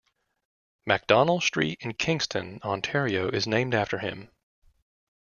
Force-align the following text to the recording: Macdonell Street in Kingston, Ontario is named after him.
Macdonell 0.87 1.41
Street 1.43 1.77
in 1.81 1.93
Kingston, 1.93 2.59
Ontario 2.63 3.29
is 3.29 3.45
named 3.45 3.75
after 3.75 3.99
him. 3.99 4.31